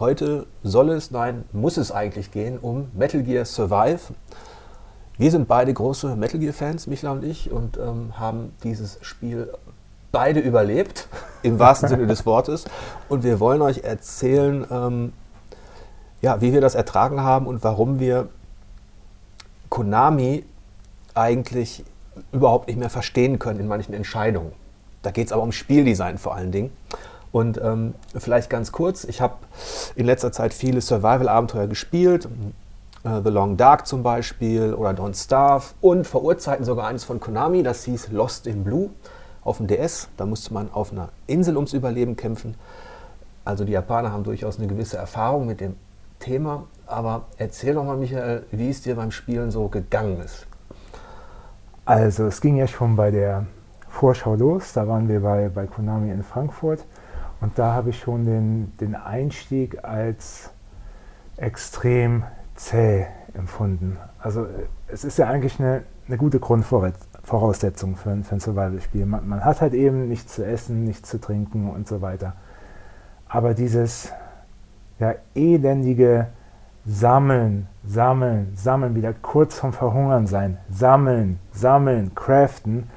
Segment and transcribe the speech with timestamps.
[0.00, 4.00] Heute soll es, nein, muss es eigentlich gehen um Metal Gear Survive.
[5.18, 9.52] Wir sind beide große Metal Gear-Fans, Michla und ich, und ähm, haben dieses Spiel
[10.10, 11.06] beide überlebt,
[11.44, 12.64] im wahrsten Sinne des Wortes.
[13.08, 15.12] Und wir wollen euch erzählen, ähm,
[16.22, 18.28] ja, wie wir das ertragen haben und warum wir
[19.68, 20.44] Konami
[21.14, 21.84] eigentlich
[22.32, 24.50] überhaupt nicht mehr verstehen können in manchen Entscheidungen.
[25.02, 26.72] Da geht es aber um Spieldesign vor allen Dingen.
[27.34, 29.34] Und ähm, vielleicht ganz kurz, ich habe
[29.96, 32.28] in letzter Zeit viele Survival-Abenteuer gespielt,
[33.02, 37.18] äh, The Long Dark zum Beispiel oder Don't Starve und vor Urzeiten sogar eines von
[37.18, 38.90] Konami, das hieß Lost in Blue
[39.42, 40.10] auf dem DS.
[40.16, 42.54] Da musste man auf einer Insel ums Überleben kämpfen.
[43.44, 45.74] Also die Japaner haben durchaus eine gewisse Erfahrung mit dem
[46.20, 46.68] Thema.
[46.86, 50.46] Aber erzähl doch mal, Michael, wie es dir beim Spielen so gegangen ist.
[51.84, 53.46] Also es ging ja schon bei der
[53.88, 54.72] Vorschau los.
[54.72, 56.84] Da waren wir bei, bei Konami in Frankfurt.
[57.44, 60.48] Und da habe ich schon den, den Einstieg als
[61.36, 62.22] extrem
[62.54, 63.04] zäh
[63.34, 63.98] empfunden.
[64.18, 64.46] Also
[64.88, 69.04] es ist ja eigentlich eine, eine gute Grundvoraussetzung für ein, für ein Survival-Spiel.
[69.04, 72.32] Man, man, hat halt eben nichts zu essen, nichts zu trinken und so weiter.
[73.28, 74.10] Aber dieses
[74.98, 76.28] ja, elendige
[76.86, 82.88] Sammeln, Sammeln, Sammeln, wieder kurz vom Verhungern sein, Sammeln, Sammeln, Craften,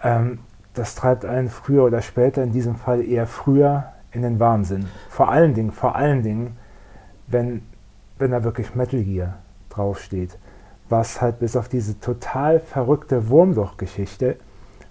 [0.00, 0.38] ähm,
[0.74, 4.86] das treibt einen früher oder später, in diesem Fall eher früher, in den Wahnsinn.
[5.08, 6.56] Vor allen Dingen, vor allen Dingen,
[7.26, 7.62] wenn,
[8.18, 9.34] wenn da wirklich Metal Gear
[9.70, 10.38] draufsteht,
[10.88, 14.36] was halt bis auf diese total verrückte Wurmloch-Geschichte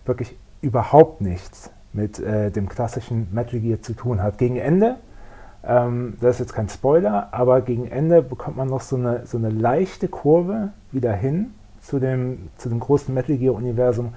[0.06, 4.38] wirklich überhaupt nichts mit äh, dem klassischen Metal Gear zu tun hat.
[4.38, 4.98] Gegen Ende,
[5.66, 9.38] ähm, das ist jetzt kein Spoiler, aber gegen Ende bekommt man noch so eine, so
[9.38, 14.14] eine leichte Kurve wieder hin zu dem, zu dem großen Metal Gear-Universum.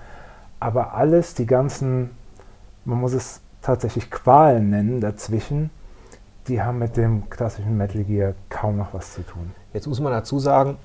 [0.61, 2.11] Aber alles, die ganzen,
[2.85, 5.71] man muss es tatsächlich Qualen nennen dazwischen,
[6.49, 9.53] die haben mit dem klassischen Metal Gear kaum noch was zu tun.
[9.73, 10.79] Jetzt muss man dazu sagen,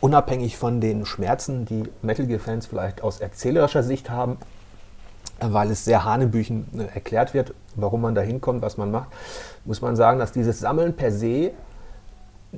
[0.00, 4.38] unabhängig von den Schmerzen, die Metal Gear-Fans vielleicht aus erzählerischer Sicht haben,
[5.40, 9.08] weil es sehr hanebüchen äh, erklärt wird, warum man da hinkommt, was man macht,
[9.64, 11.52] muss man sagen, dass dieses Sammeln per se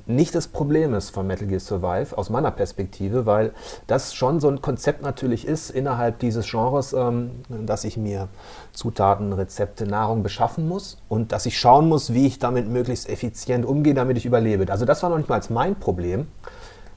[0.06, 3.52] nicht das Problem ist von Metal Gear Survive aus meiner Perspektive, weil
[3.86, 8.28] das schon so ein Konzept natürlich ist innerhalb dieses Genres, ähm, dass ich mir
[8.72, 13.64] Zutaten, Rezepte, Nahrung beschaffen muss und dass ich schauen muss, wie ich damit möglichst effizient
[13.64, 14.70] umgehe, damit ich überlebe.
[14.70, 16.28] Also das war noch nicht mal mein Problem.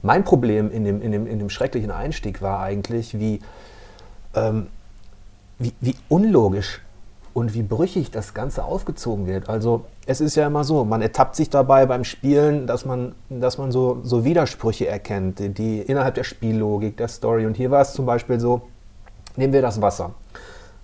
[0.03, 3.39] Mein Problem in dem, in dem, in dem schrecklichen Einstieg war eigentlich, wie,
[4.35, 4.67] ähm,
[5.59, 6.81] wie, wie unlogisch
[7.33, 9.47] und wie brüchig das Ganze aufgezogen wird.
[9.47, 13.57] Also es ist ja immer so, man ertappt sich dabei beim Spielen, dass man, dass
[13.57, 17.45] man so, so Widersprüche erkennt, die, die innerhalb der Spiellogik, der Story.
[17.45, 18.63] Und hier war es zum Beispiel so,
[19.35, 20.11] nehmen wir das Wasser.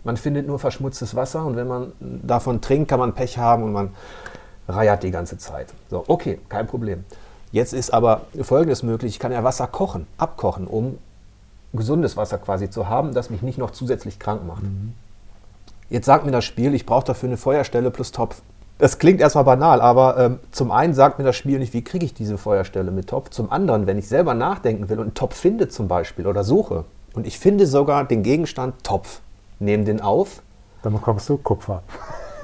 [0.03, 3.73] Man findet nur verschmutztes Wasser und wenn man davon trinkt, kann man Pech haben und
[3.73, 3.89] man
[4.67, 5.73] reiert die ganze Zeit.
[5.89, 7.03] So, okay, kein Problem.
[7.51, 10.97] Jetzt ist aber Folgendes möglich, ich kann ja Wasser kochen, abkochen, um
[11.73, 14.63] gesundes Wasser quasi zu haben, das mich nicht noch zusätzlich krank macht.
[14.63, 14.93] Mhm.
[15.89, 18.41] Jetzt sagt mir das Spiel, ich brauche dafür eine Feuerstelle plus Topf.
[18.79, 22.05] Das klingt erstmal banal, aber ähm, zum einen sagt mir das Spiel nicht, wie kriege
[22.05, 23.29] ich diese Feuerstelle mit Topf.
[23.29, 26.85] Zum anderen, wenn ich selber nachdenken will und einen Topf finde zum Beispiel oder suche
[27.13, 29.21] und ich finde sogar den Gegenstand Topf,
[29.59, 30.43] nehme den auf.
[30.83, 31.81] Dann bekommst du Kupfer.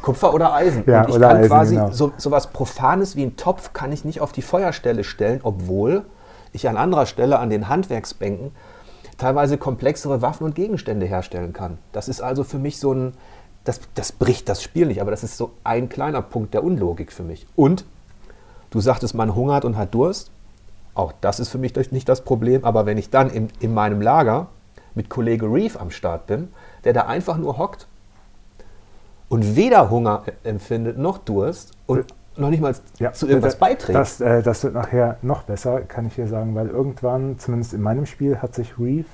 [0.02, 0.84] Kupfer oder Eisen.
[0.88, 1.92] Ja, und ich kann Eisen, quasi genau.
[1.92, 6.04] so, so was Profanes wie ein Topf kann ich nicht auf die Feuerstelle stellen, obwohl
[6.52, 8.52] ich an anderer Stelle an den Handwerksbänken
[9.18, 11.78] teilweise komplexere Waffen und Gegenstände herstellen kann.
[11.92, 13.14] Das ist also für mich so ein,
[13.64, 17.12] das, das bricht das Spiel nicht, aber das ist so ein kleiner Punkt der Unlogik
[17.12, 17.48] für mich.
[17.56, 17.86] Und
[18.72, 20.32] du sagtest, man hungert und hat Durst.
[20.96, 24.02] Auch das ist für mich nicht das Problem, aber wenn ich dann in, in meinem
[24.02, 24.48] Lager
[24.94, 26.50] mit Kollege Reeve am Start bin,
[26.84, 27.88] der da einfach nur hockt
[29.30, 33.98] und weder Hunger empfindet noch Durst und noch nicht mal Ja, zu irgendwas das, beiträgt.
[33.98, 37.82] Das, äh, das wird nachher noch besser, kann ich dir sagen, weil irgendwann, zumindest in
[37.82, 39.08] meinem Spiel, hat sich Reeve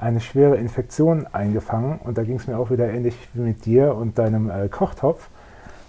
[0.00, 3.94] eine schwere Infektion eingefangen und da ging es mir auch wieder ähnlich wie mit dir
[3.94, 5.28] und deinem äh, Kochtopf.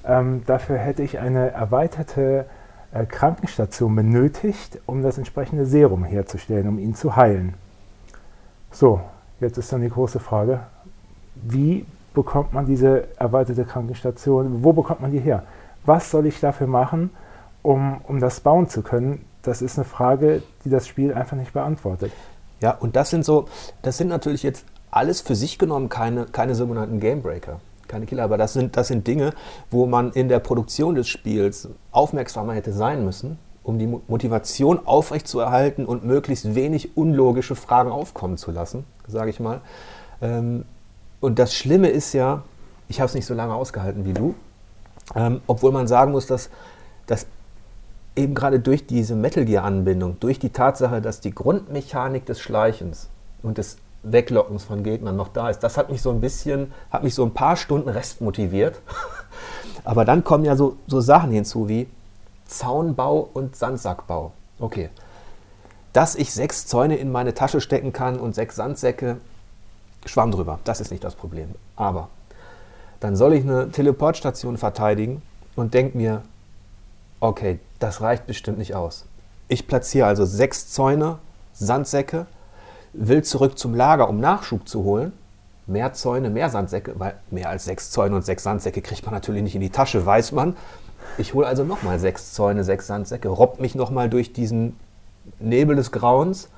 [0.06, 2.46] Ähm, dafür hätte ich eine erweiterte
[2.92, 7.54] äh, Krankenstation benötigt, um das entsprechende Serum herzustellen, um ihn zu heilen.
[8.70, 9.00] So,
[9.40, 10.60] jetzt ist dann die große Frage,
[11.36, 15.44] wie bekommt man diese erweiterte Krankenstation, wo bekommt man die her?
[15.86, 17.12] Was soll ich dafür machen,
[17.62, 19.26] um, um das bauen zu können?
[19.42, 22.12] Das ist eine Frage, die das Spiel einfach nicht beantwortet.
[22.62, 23.46] Ja, und das sind so,
[23.82, 28.38] das sind natürlich jetzt alles für sich genommen keine, keine sogenannten Gamebreaker, keine Killer, aber
[28.38, 29.34] das sind, das sind Dinge,
[29.72, 34.86] wo man in der Produktion des Spiels aufmerksamer hätte sein müssen, um die Mo- Motivation
[34.86, 39.62] aufrechtzuerhalten und möglichst wenig unlogische Fragen aufkommen zu lassen, sage ich mal.
[40.22, 40.66] Ähm,
[41.20, 42.44] und das Schlimme ist ja,
[42.88, 44.36] ich habe es nicht so lange ausgehalten wie du,
[45.16, 46.50] Ähm, obwohl man sagen muss, dass,
[47.06, 47.26] dass
[48.16, 53.10] eben gerade durch diese Metal Gear-Anbindung, durch die Tatsache, dass die Grundmechanik des Schleichens
[53.42, 57.04] und des Weglockens von Gegnern noch da ist, das hat mich so ein bisschen, hat
[57.04, 58.80] mich so ein paar Stunden Rest motiviert.
[59.84, 61.88] Aber dann kommen ja so, so Sachen hinzu wie
[62.46, 64.32] Zaunbau und Sandsackbau.
[64.60, 64.90] Okay.
[65.94, 69.18] Dass ich sechs Zäune in meine Tasche stecken kann und sechs Sandsäcke,
[70.06, 71.50] schwamm drüber, das ist nicht das Problem.
[71.76, 72.10] Aber
[73.00, 75.22] dann soll ich eine Teleportstation verteidigen
[75.56, 76.22] und denke mir,
[77.22, 79.06] okay, das reicht bestimmt nicht aus.
[79.48, 81.20] Ich platziere also sechs Zäune,
[81.54, 82.26] Sandsäcke,
[82.94, 85.14] will zurück zum Lager, um Nachschub zu holen.
[85.68, 89.44] Mehr Zäune, mehr Sandsäcke, weil mehr als sechs Zäune und sechs Sandsäcke kriegt man natürlich
[89.44, 90.58] nicht in die Tasche, weiß man.
[91.18, 94.76] Ich hole also nochmal sechs Zäune, sechs Sandsäcke, robb mich nochmal durch diesen
[95.40, 96.50] Nebel des Grauens.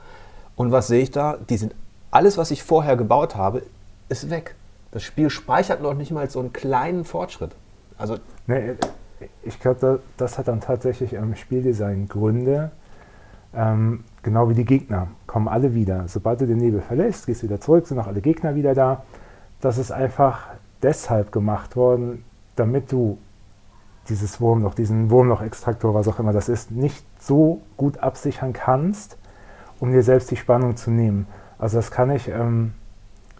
[0.56, 1.38] Und was sehe ich da?
[1.50, 1.76] Die sind,
[2.12, 3.64] alles, was ich vorher gebaut habe,
[4.10, 4.56] ist weg.
[4.92, 7.52] Das Spiel speichert noch nicht mal so einen kleinen Fortschritt.
[7.98, 8.18] Also
[8.48, 8.76] nee,
[9.44, 12.72] ich glaube, das hat dann tatsächlich im Spieldesign Gründe.
[13.56, 16.08] Ähm, genau wie die Gegner kommen alle wieder.
[16.08, 19.04] Sobald du den Nebel verlässt, gehst du wieder zurück, sind auch alle Gegner wieder da.
[19.62, 20.48] Das ist einfach
[20.82, 22.24] deshalb gemacht worden,
[22.56, 23.18] damit du
[24.10, 29.18] dieses Wurmloch, diesen Wurmloch-Extraktor, was auch immer das ist, nicht so gut absichern kannst,
[29.80, 31.28] um dir selbst die Spannung zu nehmen.
[31.58, 32.74] Also das kann ich ähm,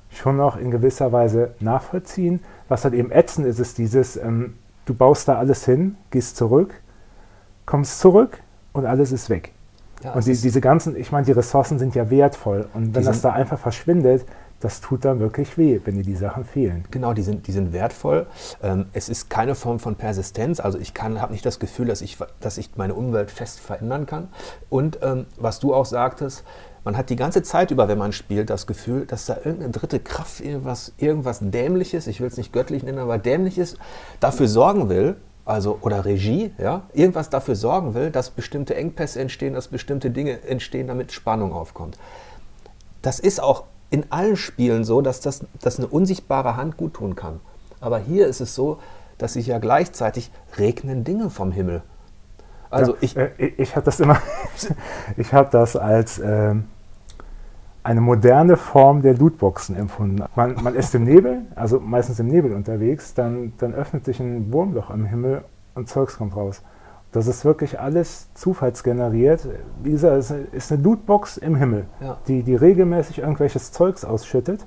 [0.10, 2.40] schon noch in gewisser Weise nachvollziehen.
[2.70, 4.54] Was halt eben ätzend ist, ist dieses, ähm,
[4.86, 6.74] du baust da alles hin, gehst zurück,
[7.66, 8.40] kommst zurück
[8.74, 9.54] und alles ist weg.
[10.04, 12.68] Ja, und die, diese ganzen, ich meine, die Ressourcen sind ja wertvoll.
[12.74, 14.26] Und wenn das da einfach verschwindet,
[14.64, 16.86] das tut dann wirklich weh, wenn dir die Sachen fehlen.
[16.90, 18.28] Genau, die sind, die sind wertvoll.
[18.62, 20.62] Ähm, es ist keine Form von Persistenz.
[20.62, 24.30] Also ich habe nicht das Gefühl, dass ich, dass ich meine Umwelt fest verändern kann.
[24.70, 26.46] Und ähm, was du auch sagtest,
[26.86, 30.00] man hat die ganze Zeit über, wenn man spielt, das Gefühl, dass da irgendeine dritte
[30.00, 33.76] Kraft irgendwas, irgendwas Dämliches, ich will es nicht göttlich nennen, aber Dämliches,
[34.22, 39.56] dafür sorgen will, also oder Regie, ja, irgendwas dafür sorgen will, dass bestimmte Engpässe entstehen,
[39.56, 41.98] dass bestimmte Dinge entstehen, damit Spannung aufkommt.
[43.02, 47.16] Das ist auch in allen Spielen so, dass das dass eine unsichtbare Hand gut tun
[47.16, 47.40] kann.
[47.80, 48.80] Aber hier ist es so,
[49.20, 51.84] dass sich ja gleichzeitig regnen Dinge vom Himmel.
[52.72, 54.18] Also ja, ich, äh, ich habe das immer,
[55.18, 56.56] ich habe das als äh,
[57.84, 60.24] eine moderne Form der Lootboxen empfunden.
[60.36, 64.52] Man, man ist im Nebel, also meistens im Nebel unterwegs, dann, dann öffnet sich ein
[64.52, 65.44] Wurmloch am Himmel
[65.76, 66.64] und Zeugs kommt raus.
[67.14, 69.48] Das ist wirklich alles zufallsgeneriert.
[69.84, 72.18] Wie gesagt, es ist eine Lootbox im Himmel, ja.
[72.28, 74.66] die, die regelmäßig irgendwelches Zeugs ausschüttet.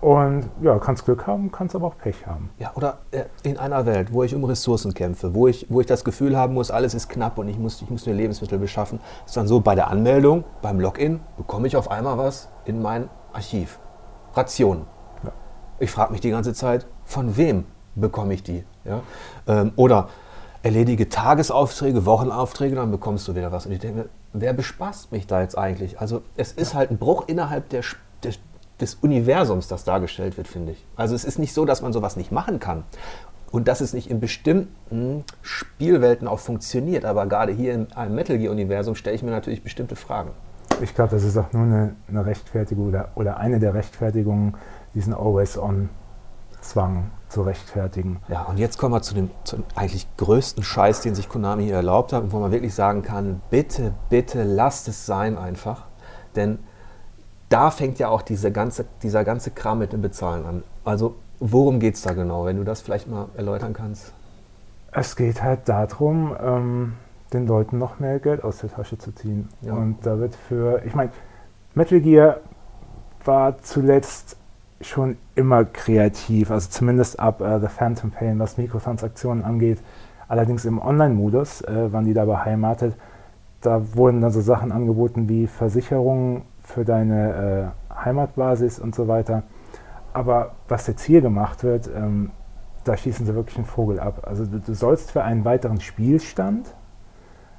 [0.00, 2.50] Und ja, kannst Glück haben, kannst aber auch Pech haben.
[2.58, 5.86] Ja, oder äh, in einer Welt, wo ich um Ressourcen kämpfe, wo ich, wo ich
[5.86, 9.00] das Gefühl haben muss, alles ist knapp und ich muss, ich muss mir Lebensmittel beschaffen,
[9.26, 13.10] ist dann so, bei der Anmeldung, beim Login, bekomme ich auf einmal was in mein
[13.32, 13.78] Archiv.
[14.32, 14.86] Rationen.
[15.24, 15.32] Ja.
[15.80, 17.64] Ich frage mich die ganze Zeit, von wem
[17.96, 18.64] bekomme ich die?
[18.84, 19.00] Ja?
[19.48, 20.08] Ähm, oder
[20.62, 23.66] erledige Tagesaufträge, Wochenaufträge, dann bekommst du wieder was.
[23.66, 26.00] Und ich denke, wer bespaßt mich da jetzt eigentlich?
[26.00, 27.82] Also es ist halt ein Bruch innerhalb der,
[28.22, 28.34] der,
[28.80, 30.84] des Universums, das dargestellt wird, finde ich.
[30.96, 32.84] Also es ist nicht so, dass man sowas nicht machen kann
[33.50, 37.04] und dass es nicht in bestimmten Spielwelten auch funktioniert.
[37.04, 40.30] Aber gerade hier im Metal Gear-Universum stelle ich mir natürlich bestimmte Fragen.
[40.82, 44.54] Ich glaube, das ist auch nur eine, eine Rechtfertigung oder, oder eine der Rechtfertigungen,
[44.94, 48.20] diesen Always-On-Zwang zu rechtfertigen.
[48.28, 51.64] Ja, und jetzt kommen wir zu dem, zu dem eigentlich größten Scheiß, den sich Konami
[51.64, 55.84] hier erlaubt hat und wo man wirklich sagen kann, bitte, bitte lasst es sein einfach.
[56.36, 56.58] Denn
[57.48, 60.62] da fängt ja auch diese ganze, dieser ganze Kram mit dem Bezahlen an.
[60.84, 64.12] Also worum geht es da genau, wenn du das vielleicht mal erläutern kannst?
[64.92, 66.94] Es geht halt darum, ähm,
[67.32, 69.48] den Leuten noch mehr Geld aus der Tasche zu ziehen.
[69.62, 69.74] Ja.
[69.74, 71.10] Und da wird für, ich meine,
[71.74, 72.38] Metal Gear
[73.24, 74.36] war zuletzt
[74.80, 79.78] schon immer kreativ, also zumindest ab äh, The Phantom Pain, was Mikrotransaktionen angeht.
[80.28, 82.96] Allerdings im Online-Modus äh, waren die da beheimatet.
[83.60, 89.42] Da wurden dann so Sachen angeboten wie Versicherungen für deine äh, Heimatbasis und so weiter.
[90.12, 92.30] Aber was jetzt hier gemacht wird, ähm,
[92.84, 94.22] da schießen sie wirklich einen Vogel ab.
[94.26, 96.74] Also du, du sollst für einen weiteren Spielstand,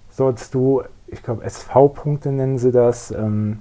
[0.10, 3.60] sollst du, ich glaube SV-Punkte nennen sie das, ähm,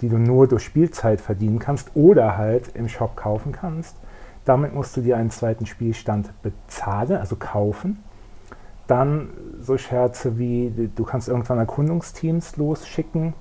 [0.00, 3.96] die du nur durch Spielzeit verdienen kannst oder halt im Shop kaufen kannst.
[4.44, 8.02] Damit musst du dir einen zweiten Spielstand bezahlen, also kaufen.
[8.86, 13.34] Dann so Scherze wie, du kannst irgendwann Erkundungsteams losschicken,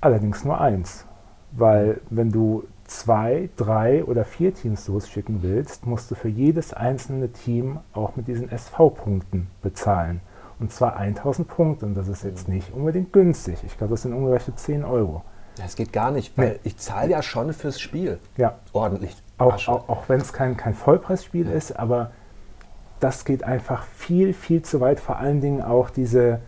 [0.00, 1.04] allerdings nur eins.
[1.50, 7.30] Weil wenn du zwei, drei oder vier Teams losschicken willst, musst du für jedes einzelne
[7.30, 10.20] Team auch mit diesen SV-Punkten bezahlen.
[10.62, 11.86] Und zwar 1000 Punkte.
[11.86, 13.58] Und das ist jetzt nicht unbedingt günstig.
[13.66, 15.22] Ich glaube, das sind umgerechnet 10 Euro.
[15.56, 16.60] Das geht gar nicht, weil nee.
[16.62, 18.20] ich zahle ja schon fürs Spiel.
[18.36, 18.60] Ja.
[18.72, 19.20] Ordentlich.
[19.38, 21.52] Auch, auch, auch wenn es kein, kein Vollpreisspiel ja.
[21.52, 22.12] ist, aber
[23.00, 25.00] das geht einfach viel, viel zu weit.
[25.00, 26.38] Vor allen Dingen auch diese,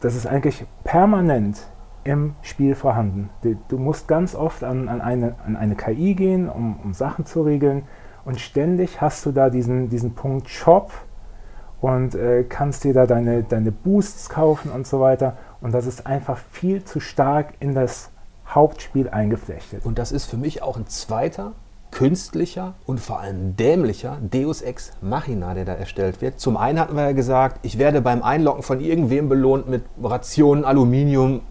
[0.00, 1.66] das ist eigentlich permanent
[2.04, 3.28] im Spiel vorhanden.
[3.68, 7.42] Du musst ganz oft an, an, eine, an eine KI gehen, um, um Sachen zu
[7.42, 7.82] regeln.
[8.24, 10.90] Und ständig hast du da diesen, diesen Punkt Shop
[11.82, 15.36] und äh, kannst dir da deine, deine Boosts kaufen und so weiter.
[15.60, 18.10] Und das ist einfach viel zu stark in das
[18.46, 19.84] Hauptspiel eingeflechtet.
[19.84, 21.52] Und das ist für mich auch ein zweiter
[21.90, 26.40] künstlicher und vor allem dämlicher Deus Ex Machina, der da erstellt wird.
[26.40, 30.64] Zum einen hatten wir ja gesagt, ich werde beim Einloggen von irgendwem belohnt mit Rationen,
[30.64, 31.42] Aluminium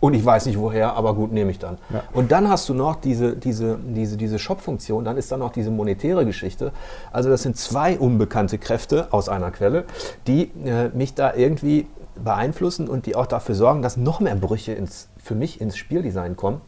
[0.00, 1.76] und ich weiß nicht woher, aber gut, nehme ich dann.
[1.92, 2.02] Ja.
[2.12, 5.70] Und dann hast du noch diese, diese, diese, diese Shop-Funktion, dann ist da noch diese
[5.70, 6.72] monetäre Geschichte.
[7.12, 9.84] Also das sind zwei unbekannte Kräfte aus einer Quelle,
[10.26, 11.86] die äh, mich da irgendwie
[12.22, 16.36] beeinflussen und die auch dafür sorgen, dass noch mehr Brüche ins, für mich ins Spieldesign
[16.36, 16.62] kommen.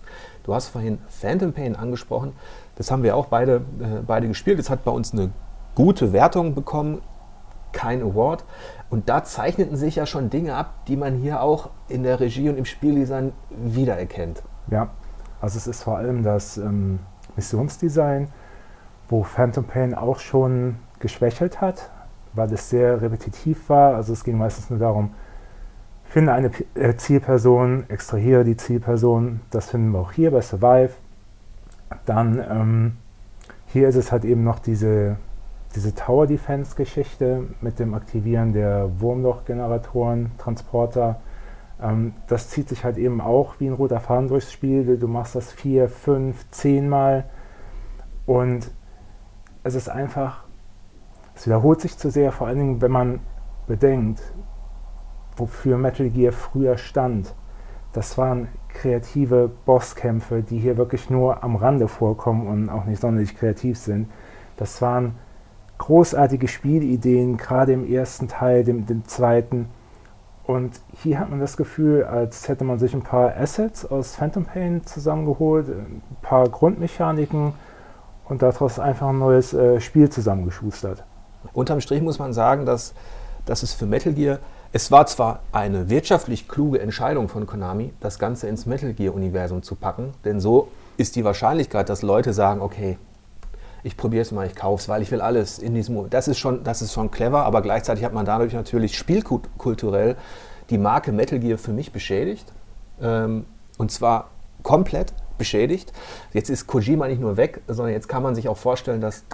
[0.45, 2.33] Du hast vorhin Phantom Pain angesprochen.
[2.77, 4.59] Das haben wir auch beide, äh, beide gespielt.
[4.59, 5.31] Es hat bei uns eine
[5.75, 7.01] gute Wertung bekommen,
[7.73, 8.45] kein Award.
[8.91, 12.49] Und da zeichneten sich ja schon Dinge ab, die man hier auch in der Regie
[12.49, 14.43] und im Spieldesign wiedererkennt.
[14.71, 14.91] Ja,
[15.41, 17.01] also es ist vor allem das ähm,
[17.37, 18.29] Missionsdesign,
[19.09, 21.91] wo Phantom Pain auch schon geschwächelt hat,
[22.35, 23.95] weil es sehr repetitiv war.
[23.95, 25.15] Also es ging meistens nur darum,
[26.05, 29.41] finde eine äh, Zielperson, extrahiere die Zielperson.
[29.51, 30.91] Das finden wir auch hier bei Survive.
[32.05, 32.97] Dann ähm,
[33.67, 35.17] hier ist es halt eben noch diese
[35.75, 41.21] diese Tower Defense Geschichte mit dem Aktivieren der Wurmloch-Generatoren, Transporter,
[41.83, 44.97] ähm, das zieht sich halt eben auch wie ein roter Faden durchs Spiel.
[44.99, 47.25] Du machst das vier, fünf, zehnmal
[48.27, 48.71] und
[49.65, 50.45] es ist einfach,
[51.35, 53.21] es wiederholt sich zu sehr, vor allen Dingen, wenn man
[53.67, 54.21] bedenkt,
[55.37, 57.35] wofür Metal Gear früher stand.
[57.93, 63.37] Das waren kreative Bosskämpfe, die hier wirklich nur am Rande vorkommen und auch nicht sonderlich
[63.37, 64.09] kreativ sind.
[64.57, 65.15] Das waren
[65.83, 69.67] großartige Spielideen, gerade im ersten Teil, dem, dem zweiten.
[70.45, 74.45] Und hier hat man das Gefühl, als hätte man sich ein paar Assets aus Phantom
[74.45, 77.55] Pain zusammengeholt, ein paar Grundmechaniken
[78.29, 81.03] und daraus einfach ein neues äh, Spiel zusammengeschustert.
[81.53, 82.95] Unterm Strich muss man sagen, dass,
[83.45, 84.39] dass es für Metal Gear,
[84.73, 89.75] es war zwar eine wirtschaftlich kluge Entscheidung von Konami, das Ganze ins Metal Gear-Universum zu
[89.75, 92.99] packen, denn so ist die Wahrscheinlichkeit, dass Leute sagen, okay,
[93.83, 96.09] ich probiere es mal, ich kaufe es, weil ich will alles in diesem.
[96.11, 100.17] Das ist, schon, das ist schon clever, aber gleichzeitig hat man dadurch natürlich spielkulturell
[100.71, 102.53] die Marke Metal Gear für mich beschädigt.
[103.01, 103.47] Ähm,
[103.79, 104.31] und zwar
[104.63, 105.93] komplett beschädigt.
[106.33, 109.25] Jetzt ist Kojima nicht nur weg, sondern jetzt kann man sich auch vorstellen, dass.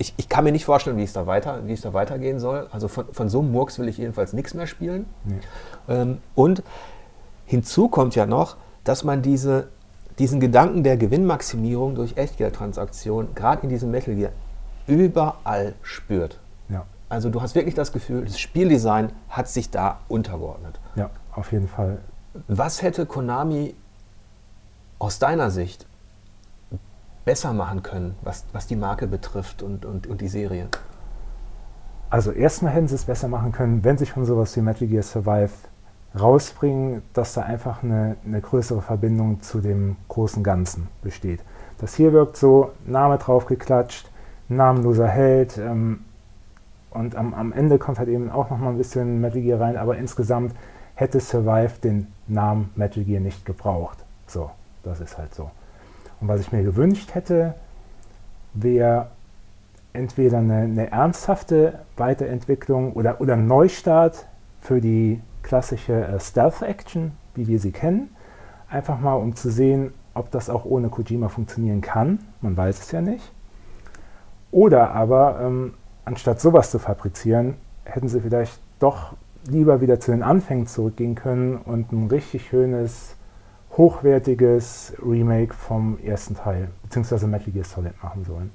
[0.00, 2.68] Ich, ich kann mir nicht vorstellen, wie es da, weiter, wie es da weitergehen soll.
[2.70, 5.06] Also von, von so einem Murks will ich jedenfalls nichts mehr spielen.
[5.24, 5.40] Nee.
[5.88, 6.62] Ähm, und
[7.46, 9.70] hinzu kommt ja noch, dass man diese
[10.18, 14.32] diesen Gedanken der Gewinnmaximierung durch Echtgeldtransaktionen, gerade in diesem Metal Gear,
[14.86, 16.40] überall spürt.
[16.68, 16.84] Ja.
[17.08, 20.80] Also du hast wirklich das Gefühl, das Spieldesign hat sich da untergeordnet.
[20.96, 21.98] Ja, auf jeden Fall.
[22.48, 23.74] Was hätte Konami
[24.98, 25.86] aus deiner Sicht
[27.24, 30.68] besser machen können, was, was die Marke betrifft und, und, und die Serie?
[32.10, 35.02] Also erstmal hätten sie es besser machen können, wenn sich schon sowas wie Metal Gear
[35.02, 35.50] Survive
[36.18, 41.40] rausbringen, dass da einfach eine, eine, größere Verbindung zu dem großen Ganzen besteht.
[41.78, 44.10] Das hier wirkt so, Name drauf geklatscht,
[44.48, 46.04] namenloser Held ähm,
[46.90, 49.98] und am, am, Ende kommt halt eben auch nochmal ein bisschen Metal Gear rein, aber
[49.98, 50.54] insgesamt
[50.94, 53.98] hätte Survive den Namen Metal Gear nicht gebraucht.
[54.26, 54.50] So,
[54.82, 55.50] das ist halt so.
[56.20, 57.54] Und was ich mir gewünscht hätte,
[58.54, 59.08] wäre
[59.92, 64.26] entweder eine, eine ernsthafte Weiterentwicklung oder, oder Neustart
[64.60, 68.10] für die klassische äh, Stealth-Action, wie wir sie kennen.
[68.68, 72.18] Einfach mal, um zu sehen, ob das auch ohne Kojima funktionieren kann.
[72.40, 73.32] Man weiß es ja nicht.
[74.50, 75.74] Oder aber, ähm,
[76.04, 79.14] anstatt sowas zu fabrizieren, hätten sie vielleicht doch
[79.46, 83.16] lieber wieder zu den Anfängen zurückgehen können und ein richtig schönes,
[83.76, 88.50] hochwertiges Remake vom ersten Teil, beziehungsweise Metal Gear Solid machen sollen.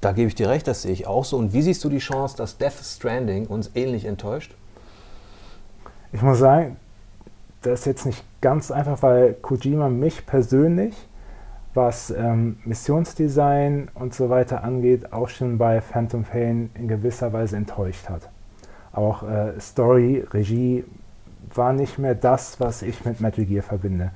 [0.00, 1.38] Da gebe ich dir recht, das sehe ich auch so.
[1.38, 4.54] Und wie siehst du die Chance, dass Death Stranding uns ähnlich enttäuscht?
[6.14, 6.76] Ich muss sagen,
[7.62, 10.94] das ist jetzt nicht ganz einfach, weil Kojima mich persönlich,
[11.74, 17.56] was ähm, Missionsdesign und so weiter angeht, auch schon bei Phantom Pain in gewisser Weise
[17.56, 18.30] enttäuscht hat.
[18.92, 20.84] Auch äh, Story, Regie
[21.52, 24.12] war nicht mehr das, was ich mit Metal Gear verbinde.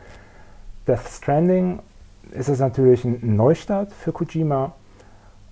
[0.86, 1.80] Death Stranding
[2.30, 4.72] ist es natürlich ein Neustart für Kojima.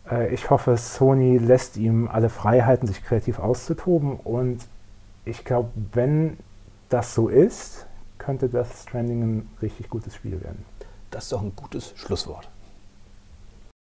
[0.08, 4.60] Äh, ich hoffe, Sony lässt ihm alle Freiheiten, sich kreativ auszutoben und
[5.26, 6.38] ich glaube, wenn
[6.88, 10.64] das so ist, könnte Death Stranding ein richtig gutes Spiel werden.
[11.10, 12.48] Das ist doch ein gutes Schlusswort.